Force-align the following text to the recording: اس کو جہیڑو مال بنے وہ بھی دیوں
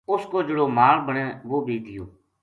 اس 0.11 0.21
کو 0.31 0.37
جہیڑو 0.47 0.65
مال 0.77 0.97
بنے 1.07 1.25
وہ 1.49 1.57
بھی 1.65 1.75
دیوں 1.85 2.07